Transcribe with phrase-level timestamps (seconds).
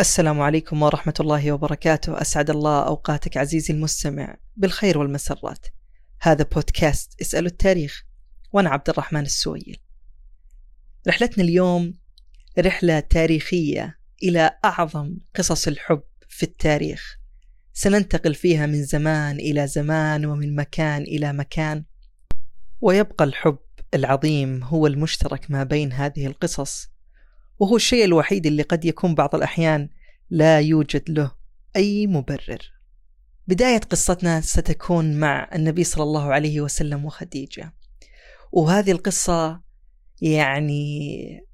[0.00, 2.20] السلام عليكم ورحمة الله وبركاته.
[2.20, 5.66] أسعد الله أوقاتك عزيزي المستمع بالخير والمسرات.
[6.20, 8.04] هذا بودكاست اسألوا التاريخ
[8.52, 9.76] وأنا عبد الرحمن السويل.
[11.08, 11.94] رحلتنا اليوم
[12.58, 17.16] رحلة تاريخية إلى أعظم قصص الحب في التاريخ.
[17.72, 21.84] سننتقل فيها من زمان إلى زمان ومن مكان إلى مكان.
[22.80, 23.58] ويبقى الحب
[23.94, 26.93] العظيم هو المشترك ما بين هذه القصص.
[27.58, 29.88] وهو الشيء الوحيد اللي قد يكون بعض الأحيان
[30.30, 31.32] لا يوجد له
[31.76, 32.72] أي مبرر.
[33.48, 37.74] بداية قصتنا ستكون مع النبي صلى الله عليه وسلم وخديجة.
[38.52, 39.60] وهذه القصة
[40.22, 41.44] يعني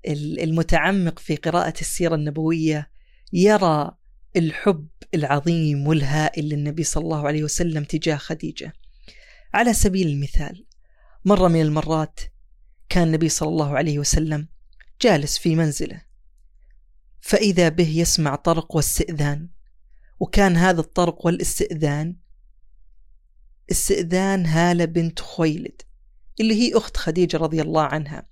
[0.43, 2.91] المتعمق في قراءة السيرة النبوية
[3.33, 3.97] يرى
[4.37, 8.73] الحب العظيم والهائل للنبي صلى الله عليه وسلم تجاه خديجة.
[9.55, 10.67] على سبيل المثال
[11.25, 12.21] مرة من المرات
[12.89, 14.49] كان النبي صلى الله عليه وسلم
[15.03, 16.03] جالس في منزله.
[17.21, 19.49] فإذا به يسمع طرق واستئذان
[20.21, 22.17] وكان هذا الطرق والاستئذان
[23.71, 25.83] استئذان هالة بنت خويلد
[26.41, 28.27] اللي هي أخت خديجة رضي الله عنها.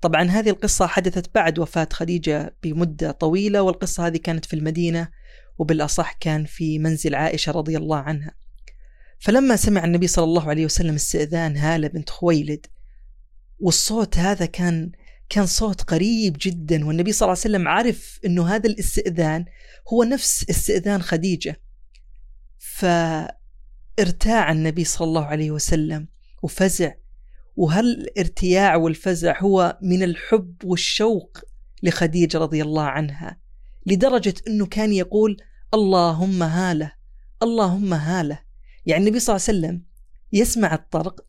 [0.00, 5.08] طبعا هذه القصة حدثت بعد وفاة خديجة بمدة طويلة والقصة هذه كانت في المدينة
[5.58, 8.34] وبالأصح كان في منزل عائشة رضي الله عنها.
[9.18, 12.66] فلما سمع النبي صلى الله عليه وسلم استئذان هالة بنت خويلد
[13.58, 14.92] والصوت هذا كان
[15.28, 19.44] كان صوت قريب جدا والنبي صلى الله عليه وسلم عرف إنه هذا الاستئذان
[19.92, 21.60] هو نفس استئذان خديجة.
[22.58, 26.08] فارتاع النبي صلى الله عليه وسلم
[26.42, 26.92] وفزع
[27.56, 31.38] وهل الارتياع والفزع هو من الحب والشوق
[31.82, 33.40] لخديجة رضي الله عنها
[33.86, 35.36] لدرجة إنه كان يقول
[35.74, 36.92] اللهم هاله
[37.42, 38.38] اللهم هاله.
[38.86, 39.82] يعني النبي صلى الله عليه وسلم
[40.32, 41.26] يسمع الطرق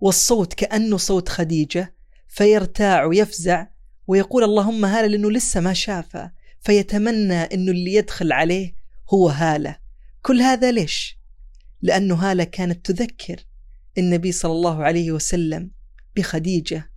[0.00, 1.97] والصوت كأنه صوت خديجة
[2.38, 3.66] فيرتاع ويفزع
[4.06, 8.74] ويقول اللهم هالة لأنه لسه ما شافه فيتمنى أنه اللي يدخل عليه
[9.10, 9.78] هو هالة.
[10.22, 11.18] كل هذا ليش؟
[11.82, 13.44] لأنه هالة كانت تذكر
[13.98, 15.70] النبي صلى الله عليه وسلم
[16.16, 16.90] بخديجة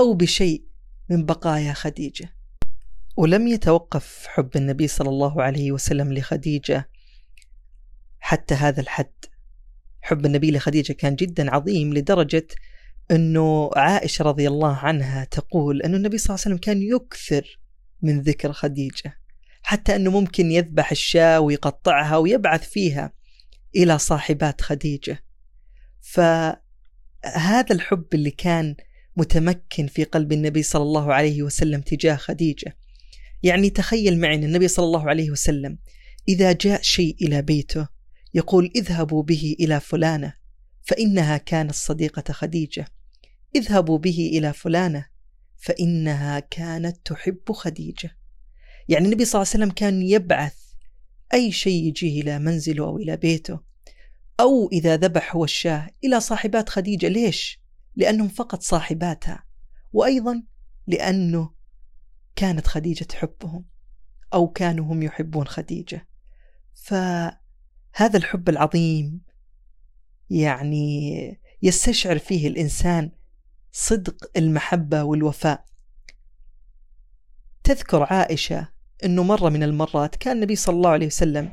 [0.00, 0.64] أو بشيء
[1.08, 2.34] من بقايا خديجة.
[3.16, 6.88] ولم يتوقف حب النبي صلى الله عليه وسلم لخديجة
[8.20, 9.12] حتى هذا الحد.
[10.00, 12.46] حب النبي لخديجة كان جدا عظيم لدرجة
[13.10, 17.60] إنه عائشة رضي الله عنها تقول إنه النبي صلى الله عليه وسلم كان يكثر
[18.02, 19.20] من ذكر خديجة
[19.62, 23.12] حتى إنه ممكن يذبح الشاة ويقطعها ويبعث فيها
[23.76, 25.24] إلى صاحبات خديجة.
[26.00, 28.76] فهذا الحب اللي كان
[29.16, 32.76] متمكن في قلب النبي صلى الله عليه وسلم تجاه خديجة.
[33.42, 35.78] يعني تخيل معي إن النبي صلى الله عليه وسلم
[36.28, 37.88] إذا جاء شيء إلى بيته
[38.34, 40.34] يقول اذهبوا به إلى فلانة
[40.82, 42.86] فإنها كانت صديقة خديجة.
[43.56, 45.06] اذهبوا به إلى فلانة
[45.56, 48.16] فإنها كانت تحب خديجة.
[48.88, 50.56] يعني النبي صلى الله عليه وسلم كان يبعث
[51.34, 53.60] أي شيء يجيه إلى منزله أو إلى بيته
[54.40, 57.08] أو إذا ذبح هو الشاه إلى صاحبات خديجة.
[57.08, 57.60] ليش؟
[57.96, 59.44] لأنهم فقط صاحباتها
[59.92, 60.42] وأيضا
[60.86, 61.50] لأنه
[62.36, 63.64] كانت خديجة تحبهم
[64.34, 66.08] أو كانوا هم يحبون خديجة.
[66.74, 69.20] فهذا الحب العظيم
[70.30, 73.10] يعني يستشعر فيه الإنسان
[73.72, 75.64] صدق المحبة والوفاء.
[77.64, 78.68] تذكر عائشة
[79.04, 81.52] أنه مرة من المرات كان النبي صلى الله عليه وسلم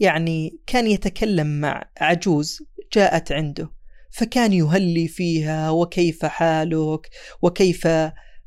[0.00, 2.62] يعني كان يتكلم مع عجوز
[2.92, 3.72] جاءت عنده
[4.10, 7.10] فكان يهلي فيها وكيف حالك
[7.42, 7.88] وكيف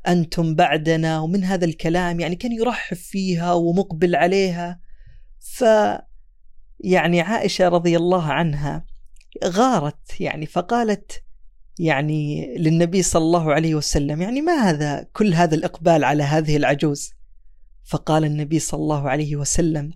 [0.08, 4.80] أنتم بعدنا ومن هذا الكلام يعني كان يرحب فيها ومقبل عليها.
[5.38, 5.64] ف
[6.80, 8.86] يعني عائشة رضي الله عنها
[9.44, 11.21] غارت يعني فقالت
[11.78, 14.22] يعني للنبي صلى الله عليه وسلم.
[14.22, 17.10] يعني ما هذا كل هذا الإقبال على هذه العجوز؟
[17.84, 19.92] فقال النبي صلى الله عليه وسلم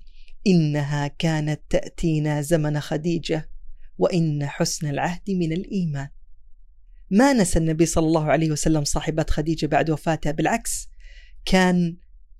[0.46, 3.50] إنها كانت تأتينا زمن خديجة
[3.98, 6.08] وإن حسن العهد من الإيمان.
[7.10, 10.88] ما نسى النبي صلى الله عليه وسلم صاحبة خديجة بعد وفاتها بالعكس
[11.44, 11.96] كان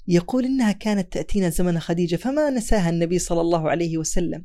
[0.08, 4.44] يقول إنها كانت تأتينا زمن خديجة فما نساها النبي صلى الله عليه وسلم.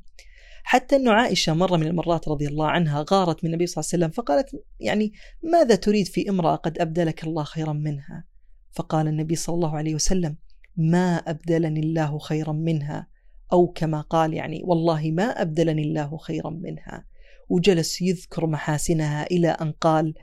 [0.64, 4.06] حتى أنه عائشة مرة من المرات رضي الله عنها غارت من النبي صلى الله عليه
[4.06, 5.14] وسلم فقالت يعني
[5.44, 8.26] ماذا تريد في امرأة قد أبدلك الله خيرا منها؟
[8.72, 10.36] فقال النبي صلى الله عليه وسلم
[10.78, 13.08] ما أبدلني الله خيرا منها
[13.54, 17.06] أو كما قال يعني والله ما أبدلني الله خيرا منها.
[17.50, 20.14] وجلس يذكر محاسنها إلى أن قال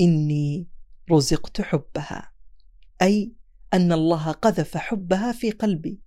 [0.00, 0.68] إني
[1.10, 2.32] رزقت حبها
[3.02, 3.32] أي
[3.74, 6.00] أن الله قذف حبها في قلبي.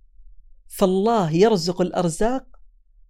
[0.66, 2.53] فالله يرزق الأرزاق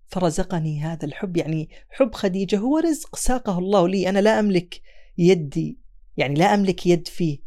[0.07, 1.37] فرزقني هذا الحب.
[1.37, 4.81] يعني حب خديجة هو رزق ساقه الله لي أنا لا أملك
[5.19, 5.79] يدي
[6.17, 7.39] يعني لا أملك يد فيه.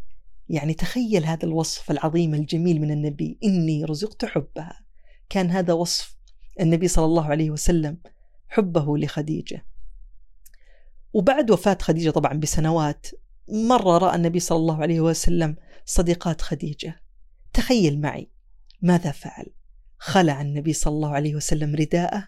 [0.50, 3.38] يعني تخيل هذا الوصف العظيم الجميل من النبي.
[3.44, 4.80] إني رزقت حبها.
[5.30, 6.18] كان هذا وصف
[6.60, 7.98] النبي صلى الله عليه وسلم
[8.48, 9.66] حبه لخديجة.
[11.14, 13.08] وبعد وفاة خديجة طبعا بسنوات
[13.50, 15.56] مرة رأى النبي صلى الله عليه وسلم
[15.86, 17.02] صديقات خديجة.
[17.54, 18.30] تخيل معي
[18.82, 19.46] ماذا فعل؟
[19.98, 22.28] خلع النبي صلى الله عليه وسلم رداءه.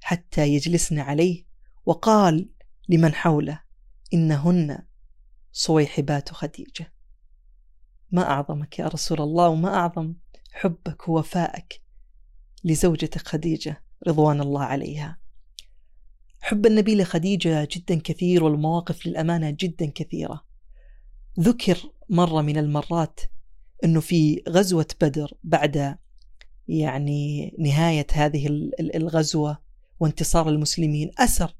[0.00, 1.44] حتى يجلسن عليه
[1.86, 2.50] وقال
[2.88, 3.60] لمن حوله
[4.14, 4.78] إنهن
[5.52, 6.92] صويحبات خديجة.
[8.10, 10.14] ما أعظمك يا رسول الله وما أعظم
[10.52, 11.82] حبك ووفائك
[12.64, 15.18] لزوجتك خديجة رضوان الله عليها.
[16.40, 20.44] حب النبي لخديجة جدا كثير والمواقف للأمانة جدا كثيرة.
[21.40, 21.78] ذكر
[22.08, 23.20] مرة من المرات
[23.84, 25.98] أنه في غزوة بدر بعد
[26.68, 29.67] يعني نهاية هذه الغزوة
[30.00, 31.54] وانتصار المسلمين أسر.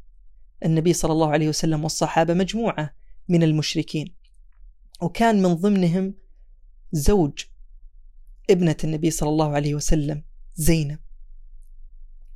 [0.65, 2.95] النبي صلى الله عليه وسلم والصحابة مجموعة
[3.29, 4.15] من المشركين.
[5.03, 6.15] وكان من ضمنهم
[6.93, 7.39] زوج
[8.51, 10.23] ابنة النبي صلى الله عليه وسلم
[10.55, 10.99] زينب.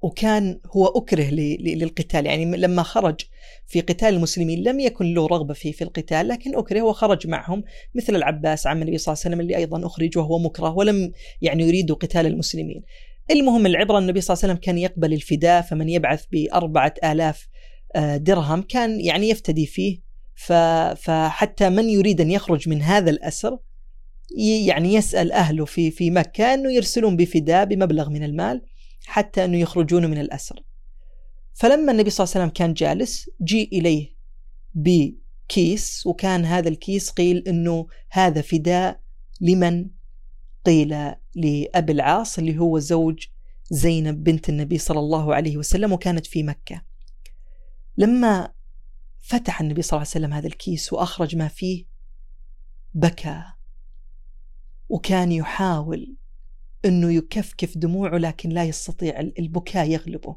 [0.02, 2.26] وكان هو أكره للقتال.
[2.26, 3.20] يعني لما خرج
[3.66, 7.64] في قتال المسلمين لم يكن له رغبة في في القتال لكن أكره وخرج معهم
[7.94, 11.12] مثل العباس عم النبي صلى الله عليه وسلم اللي أيضا أخرج وهو مكره ولم
[11.42, 12.82] يعني يريد قتال المسلمين.
[13.30, 17.48] المهم العبرة النبي صلى الله عليه وسلم كان يقبل الفداء فمن يبعث بأربعة آلاف
[17.96, 20.12] آه، درهم كان يعني يفتدي فيه.
[20.96, 23.58] فحتى من يريد أن يخرج من هذا الأسر
[24.66, 28.62] يعني يسأل أهله في في مكة أنه يرسلون بفداء بمبلغ من المال
[29.06, 30.62] حتى أنه يخرجون من الأسر.
[31.54, 34.16] فلما النبي صلى الله عليه وسلم كان جالس جيء إليه
[34.74, 39.00] بكيس وكان هذا الكيس قيل أنه هذا فداء
[39.40, 39.90] لمن
[40.64, 43.26] قيل لأبي العاص اللي هو زوج
[43.70, 46.82] زينب بنت النبي صلى الله عليه وسلم وكانت في مكة.
[47.96, 48.52] لما
[49.18, 51.84] فتح النبي صلى الله عليه وسلم هذا الكيس وأخرج ما فيه
[52.94, 53.44] بكى.
[54.88, 56.16] وكان يحاول
[56.84, 60.36] إنه يكفكف دموعه لكن لا يستطيع البكاء يغلبه.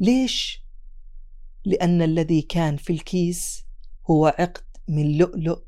[0.00, 0.64] ليش؟
[1.64, 3.64] لأن الذي كان في الكيس
[4.10, 5.62] هو عقد من لؤلؤ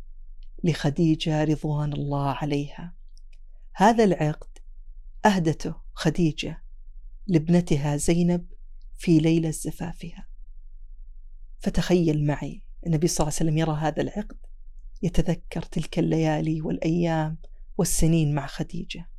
[0.65, 2.95] لخديجة رضوان الله عليها.
[3.79, 4.59] هذا العقد
[5.27, 6.63] أهدته خديجة
[7.27, 8.47] لابنتها زينب
[8.95, 10.29] في ليلة زفافها.
[11.59, 14.37] فتخيل معي النبي صلى الله عليه وسلم يرى هذا العقد
[15.03, 17.39] يتذكر تلك الليالي والأيام
[17.79, 19.11] والسنين مع خديجة.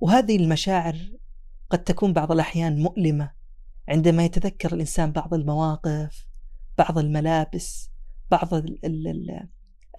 [0.00, 0.96] وهذه المشاعر
[1.70, 3.32] قد تكون بعض الأحيان مؤلمة
[3.88, 6.26] عندما يتذكر الإنسان بعض المواقف
[6.78, 7.90] بعض الملابس
[8.30, 9.48] بعض ال ال ال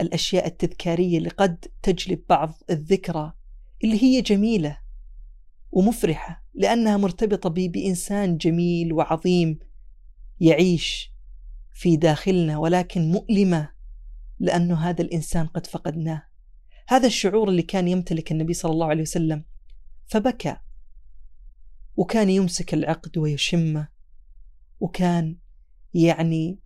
[0.01, 3.33] الأشياء التذكارية اللي قد تجلب بعض الذكرى
[3.83, 4.77] اللي هي جميلة
[5.71, 9.59] ومفرحة لأنها مرتبطة بإنسان جميل وعظيم
[10.39, 11.11] يعيش
[11.73, 13.69] في داخلنا ولكن مؤلمة
[14.39, 16.23] لأنه هذا الإنسان قد فقدناه.
[16.87, 19.43] هذا الشعور اللي كان يمتلك النبي صلى الله عليه وسلم
[20.05, 20.57] فبكى
[21.95, 23.87] وكان يمسك العقد ويشمه
[24.79, 25.37] وكان
[25.93, 26.59] يعني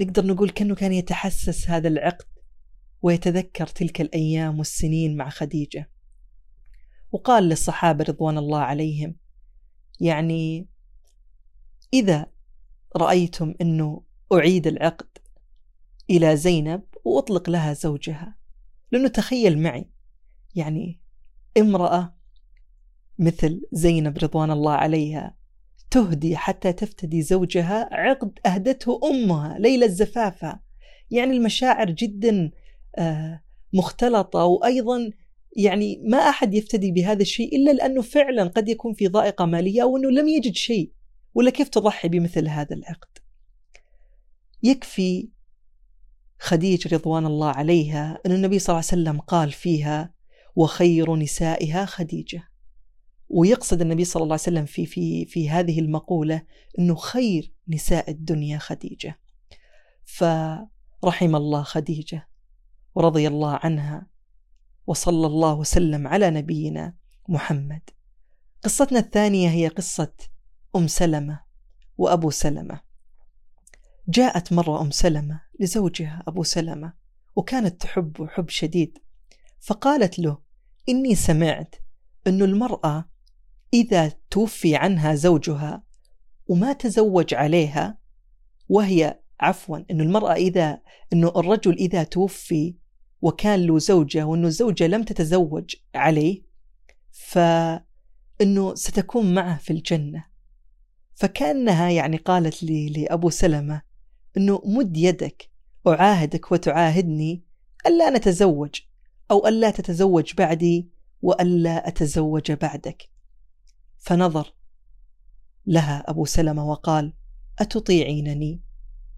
[0.00, 2.26] نقدر نقول كأنه كان يتحسس هذا العقد
[3.02, 5.90] ويتذكر تلك الأيام والسنين مع خديجة.
[7.12, 9.16] وقال للصحابة رضوان الله عليهم
[10.00, 10.68] يعني
[11.92, 12.26] إذا
[12.96, 14.02] رأيتم أنه
[14.32, 15.18] أعيد العقد
[16.10, 18.36] إلى زينب وأطلق لها زوجها
[18.92, 19.90] لأنه تخيل معي
[20.54, 21.00] يعني
[21.58, 22.16] امرأة
[23.18, 25.36] مثل زينب رضوان الله عليها
[25.90, 30.62] تهدي حتى تفتدي زوجها عقد أهدته أمها ليلة زفافها
[31.10, 32.50] يعني المشاعر جدا
[32.98, 33.42] آه،
[33.72, 35.10] مختلطة وأيضا
[35.56, 39.96] يعني ما أحد يفتدي بهذا الشيء إلا لأنه فعلا قد يكون في ضائقة مالية أو
[39.96, 40.92] أنه لم يجد شيء.
[41.34, 43.18] ولا كيف تضحي بمثل هذا العقد؟
[44.62, 45.28] يكفي
[46.38, 50.14] خديجة رضوان الله عليها أن النبي صلى الله عليه وسلم قال فيها
[50.56, 52.42] وخير نسائها خديجة.
[53.28, 56.42] ويقصد النبي صلى الله عليه وسلم في في في هذه المقولة
[56.78, 59.20] أنه خير نساء الدنيا خديجة.
[60.04, 62.28] فرحم الله خديجة
[62.94, 64.06] ورضي الله عنها.
[64.86, 66.94] وصلى الله وسلم على نبينا
[67.28, 67.82] محمد.
[68.64, 70.12] قصتنا الثانية هي قصة
[70.76, 71.40] أم سلمة
[71.98, 72.80] وأبو سلمة.
[74.08, 76.92] جاءت مرة أم سلمة لزوجها أبو سلمة
[77.36, 78.98] وكانت تحبه حب شديد
[79.60, 80.38] فقالت له
[80.88, 81.74] إني سمعت
[82.26, 83.04] أن المرأة
[83.74, 85.82] إذا توفي عنها زوجها
[86.46, 87.98] وما تزوج عليها
[88.68, 90.80] وهي عفوا أن المرأة إذا
[91.12, 92.76] أنه الرجل إذا توفي
[93.22, 96.42] وكان له زوجة وأنه الزوجة لم تتزوج عليه
[97.10, 100.24] فأنه ستكون معه في الجنة.
[101.14, 103.82] فكأنها يعني قالت لي لأبو سلمة
[104.36, 105.50] أنه مد يدك
[105.86, 107.44] أعاهدك وتعاهدني
[107.86, 108.74] ألا نتزوج
[109.30, 110.90] أو ألا تتزوج بعدي
[111.22, 113.10] وألا أتزوج بعدك.
[113.98, 114.54] فنظر
[115.66, 117.12] لها أبو سلمة وقال
[117.58, 118.62] أتطيعينني؟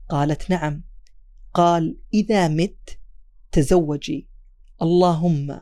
[0.09, 0.85] قالت نعم.
[1.55, 2.99] قال إذا مت
[3.53, 4.29] تزوجي.
[4.83, 5.61] اللهم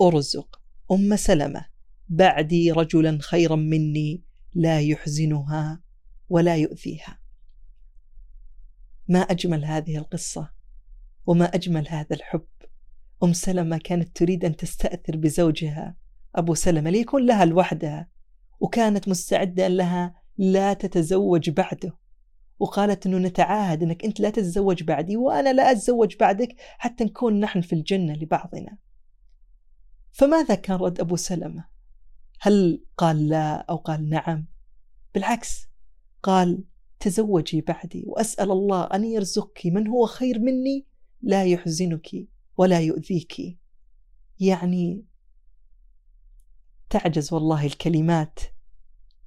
[0.00, 0.60] أرزق
[0.92, 1.64] أم سلمة.
[2.08, 4.22] بعدي رجلا خيرا مني
[4.54, 5.80] لا يحزنها
[6.28, 7.18] ولا يؤذيها.
[9.08, 10.50] ما أجمل هذه القصة
[11.26, 12.46] وما أجمل هذا الحب.
[13.22, 15.96] أم سلمة كانت تريد أن تستأثر بزوجها.
[16.34, 18.08] أبو سلمة ليكون لها لوحدها
[18.60, 22.05] وكانت مستعدة لها لا تتزوج بعده.
[22.58, 27.60] وقالت أنه نتعاهد أنك أنت لا تتزوج بعدي وأنا لا أتزوج بعدك حتى نكون نحن
[27.60, 28.78] في الجنة لبعضنا.
[30.12, 31.64] فماذا كان رد أبو سلمة؟
[32.40, 34.46] هل قال لا أو قال نعم؟
[35.14, 35.68] بالعكس
[36.22, 36.64] قال
[37.00, 40.86] تزوجي بعدي وأسأل الله أن يرزقك من هو خير مني
[41.22, 42.08] لا يحزنك
[42.56, 43.58] ولا يؤذيك.
[44.40, 45.04] يعني
[46.90, 48.38] تعجز والله الكلمات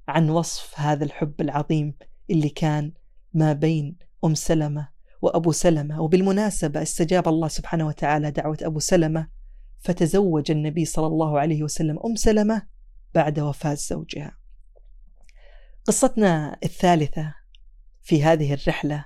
[0.07, 1.93] عن وصف هذا الحب العظيم
[2.29, 2.93] اللي كان
[3.33, 4.89] ما بين أم سلمة
[5.21, 9.27] وأبو سلمة وبالمناسبة استجاب الله سبحانه وتعالى دعوة أبو سلمة
[9.79, 12.67] فتزوج النبي صلى الله عليه وسلم أم سلمة
[13.15, 14.38] بعد وفاة زوجها.
[15.86, 17.36] قصتنا الثالثة
[18.01, 19.05] في هذه الرحلة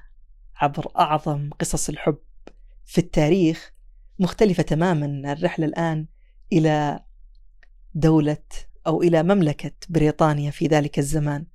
[0.56, 2.18] عبر أعظم قصص الحب
[2.86, 3.74] في التاريخ
[4.20, 6.08] مختلفة تماما الرحلة الآن
[6.54, 7.00] إلى
[7.96, 8.44] دولة
[8.88, 11.46] أو إلى مملكة بريطانيا في ذلك الزمان.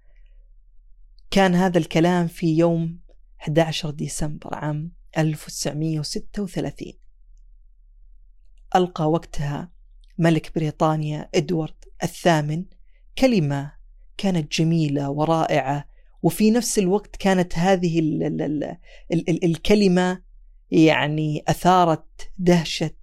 [1.30, 2.98] كان هذا الكلام في يوم
[3.40, 6.92] 11 ديسمبر عام 1936
[8.76, 9.70] ألقى وقتها
[10.18, 12.64] ملك بريطانيا إدوارد الثامن
[13.18, 13.72] كلمة
[14.16, 15.88] كانت جميلة ورائعة
[16.22, 18.76] وفي نفس الوقت كانت هذه ال ال ال
[19.12, 20.22] ال ال الكلمة
[20.70, 22.96] يعني أثارت دهشة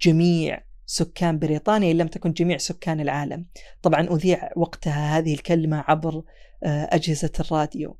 [0.00, 3.46] جميع سكان بريطانيا إن لم تكن جميع سكان العالم.
[3.82, 6.22] طبعا أذيع وقتها هذه الكلمة عبر
[6.64, 7.96] آه، أجهزة الراديو.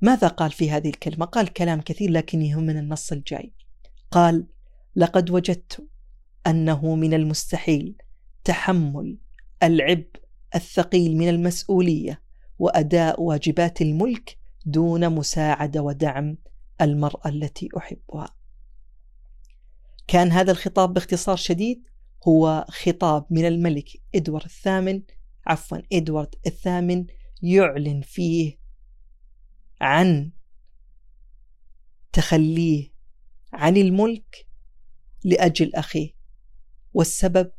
[0.00, 3.52] ماذا قال في هذه الكلمة؟ قال كلام كثير لكن يهمنا النص الجاي.
[4.10, 4.46] قال
[4.96, 5.88] لقد وجدت
[6.46, 7.96] أنه من المستحيل
[8.44, 9.18] تحمل
[9.62, 10.10] العبء
[10.54, 12.22] الثقيل من المسؤولية
[12.58, 16.38] وأداء واجبات الملك دون مساعدة ودعم
[16.80, 18.36] المرأة التي أحبها.
[20.06, 21.95] كان هذا الخطاب باختصار شديد؟
[22.28, 25.02] هو خطاب من الملك إدوارد الثامن
[25.46, 27.06] عفوا إدوارد الثامن
[27.42, 28.58] يعلن فيه
[29.80, 30.30] عن
[32.12, 32.92] تخليه
[33.52, 34.46] عن الملك
[35.24, 36.10] لأجل أخيه
[36.94, 37.50] والسبب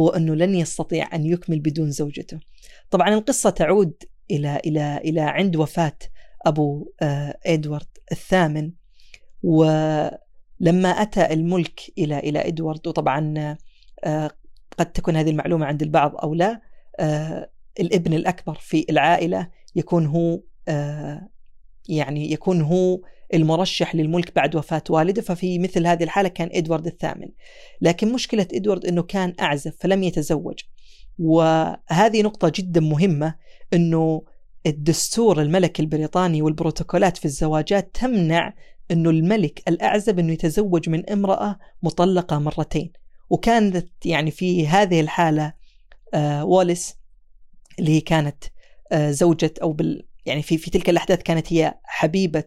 [0.00, 2.40] هو أنه لن يستطيع أن يكمل بدون زوجته.
[2.90, 3.94] طبعا القصة تعود
[4.30, 5.98] إلى إلى إلى عند وفاة
[6.46, 8.72] أبو آه، إدوارد الثامن
[9.42, 13.56] ولما أتى الملك إلى إلى إدوارد وطبعا
[14.78, 16.60] قد تكون هذه المعلومة عند البعض أو لا
[17.00, 21.28] آه، الابن الأكبر في العائلة يكون هو آه،
[21.88, 23.00] يعني يكون هو
[23.34, 27.28] المرشح للملك بعد وفاة والده ففي مثل هذه الحالة كان إدوارد الثامن.
[27.80, 30.60] لكن مشكلة إدوارد أنه كان أعزف فلم يتزوج.
[31.18, 33.34] وهذه نقطة جدا مهمة
[33.74, 34.22] أنه
[34.66, 38.54] الدستور الملكي البريطاني والبروتوكولات في الزواجات تمنع
[38.90, 42.92] أنه الملك الأعزب أنه يتزوج من امرأة مطلقة مرتين.
[43.30, 45.52] وكانت يعني في هذه الحالة
[46.14, 46.96] آه واليس
[47.78, 48.44] اللي هي كانت
[48.92, 52.44] آه، زوجة أو بال يعني في في تلك الأحداث كانت هي حبيبة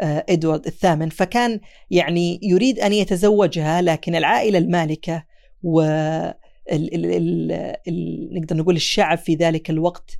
[0.00, 1.08] آه، إدوارد الثامن.
[1.08, 1.60] فكان
[1.90, 5.24] يعني يريد أن يتزوجها لكن العائلة المالكة
[5.62, 5.80] و
[6.72, 7.52] ال ال ال
[7.88, 10.18] ال نقدر نقول الشعب في ذلك الوقت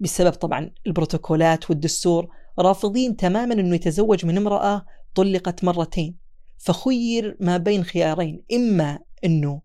[0.00, 6.16] بسبب طبعا البروتوكولات والدستور رافضين تماما إنه يتزوج من امرأة طلقت مرتين.
[6.58, 9.62] فخير ما بين خيارين إما إنه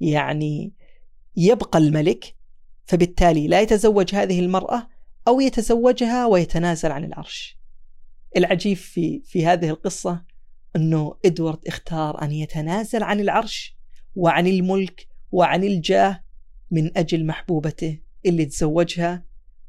[0.00, 0.72] يعني
[1.36, 2.34] يبقى الملك
[2.84, 4.88] فبالتالي لا يتزوج هذه المرأة
[5.28, 7.58] أو يتزوجها ويتنازل عن العرش.
[8.36, 10.24] العجيب في في هذه القصة
[10.76, 13.76] أنه إدوارد اختار أن يتنازل عن العرش
[14.14, 16.24] وعن الملك وعن الجاه
[16.70, 19.24] من أجل محبوبته اللي تزوجها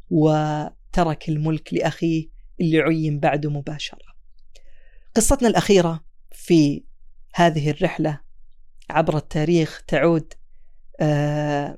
[0.10, 2.30] وترك الملك لأخيه
[2.62, 4.14] اللي عين بعده مباشرة.
[5.16, 6.84] قصتنا الأخيرة في
[7.36, 8.20] هذه الرحلة
[8.90, 10.34] عبر التاريخ تعود
[11.00, 11.78] آه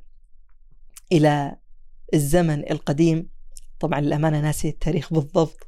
[1.11, 1.55] إلى
[2.13, 3.29] الزمن القديم.
[3.79, 5.67] طبعا للأمانة ناسي التاريخ بالضبط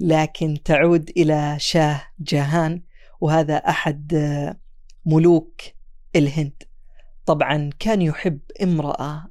[0.00, 2.82] لكن تعود إلى شاه جاهان
[3.20, 4.14] وهذا أحد
[5.06, 5.60] ملوك
[6.16, 6.62] الهند.
[7.26, 9.30] طبعا كان يحب امرأة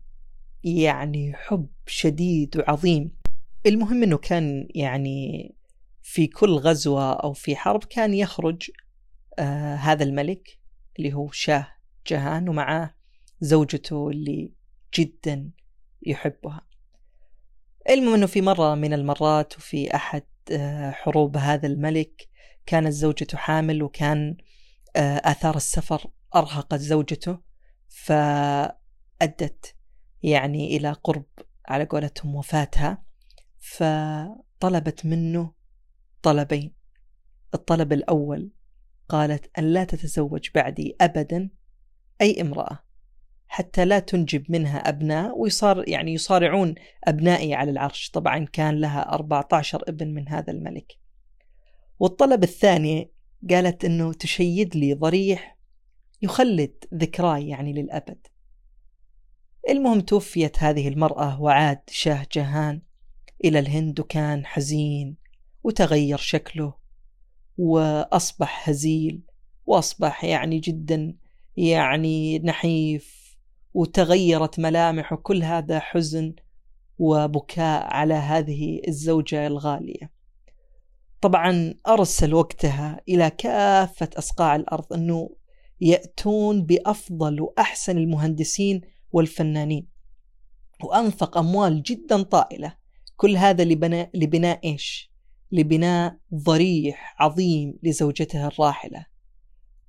[0.64, 3.12] يعني حب شديد وعظيم.
[3.66, 5.52] المهم أنه كان يعني
[6.04, 8.72] في كل غزوة أو في حرب كان يخرج
[9.40, 10.60] آه هذا الملك.
[10.98, 11.68] اللي هو شاه
[12.08, 12.96] جهان ومعاه
[13.42, 14.54] زوجته اللي
[14.94, 15.52] جدا
[16.06, 16.68] يحبها.
[17.90, 22.30] المهم إنه في مرة من المرات وفي أحد آه، حروب هذا الملك
[22.66, 24.38] كانت زوجته حامل وكان
[24.96, 27.40] آه، آثار السفر أرهقت زوجته
[27.88, 29.76] فأدت
[30.24, 31.26] يعني إلى قرب
[31.68, 33.04] على قولتهم وفاتها
[33.58, 35.54] فطلبت منه
[36.22, 36.74] طلبين.
[37.54, 38.52] الطلب الأول
[39.10, 41.50] قالت أن لا تتزوج بعدي أبدا
[42.22, 42.88] أي امرأة
[43.48, 48.10] حتى لا تنجب منها أبناء ويصار يعني يصارعون أبنائي على العرش.
[48.10, 50.98] طبعا كان لها 14 ابن من هذا الملك.
[52.00, 53.12] والطلب الثاني
[53.50, 55.58] قالت أنه تشيد لي ضريح
[56.22, 58.28] يخلد ذكراي يعني للأبد.
[59.70, 62.82] المهم توفيت هذه المرأة وعاد شاه جهان
[63.46, 65.18] إلى الهند وكان حزين
[65.64, 66.74] وتغير شكله
[67.58, 69.22] وأصبح هزيل
[69.66, 71.18] وأصبح يعني جدا
[71.58, 73.38] يعني نحيف
[73.74, 76.36] وتغيرت ملامحه كل هذا حزن
[77.00, 80.12] وبكاء على هذه الزوجة الغالية
[81.22, 85.30] طبعا أرسل وقتها إلى كافة أصقاع الأرض أنه
[85.82, 89.88] يأتون بأفضل وأحسن المهندسين والفنانين
[90.84, 92.78] وأنفق أموال جدا طائلة
[93.16, 95.12] كل هذا لبناء, لبناء إيش؟
[95.52, 99.06] لبناء ضريح عظيم لزوجته الراحلة.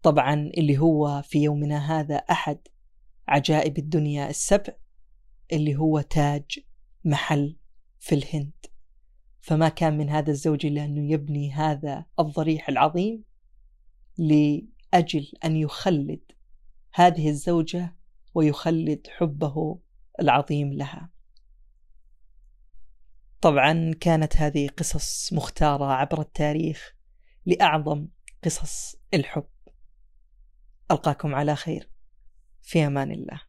[0.03, 2.59] طبعا اللي هو في يومنا هذا أحد
[3.29, 4.73] عجائب الدنيا السبع
[5.53, 6.59] اللي هو تاج
[7.05, 7.57] محل
[7.99, 8.67] في الهند.
[9.41, 13.25] فما كان من هذا الزوج إلا أنه يبني هذا الضريح العظيم
[14.19, 16.21] لأجل أن يخلد
[16.95, 17.97] هذه الزوجة
[18.35, 19.79] ويخلد حبه
[20.21, 21.11] العظيم لها.
[23.41, 26.95] طبعا كانت هذه قصص مختارة عبر التاريخ
[27.47, 28.07] لأعظم
[28.45, 29.47] قصص الحب.
[30.91, 31.91] ألقاكم على خير.
[32.63, 33.48] في أمان الله.